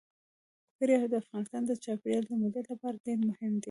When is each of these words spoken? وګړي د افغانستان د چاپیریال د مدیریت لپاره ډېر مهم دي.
وګړي 0.73 0.95
د 1.11 1.15
افغانستان 1.23 1.61
د 1.65 1.71
چاپیریال 1.83 2.25
د 2.27 2.31
مدیریت 2.41 2.67
لپاره 2.71 3.01
ډېر 3.05 3.17
مهم 3.29 3.51
دي. 3.55 3.59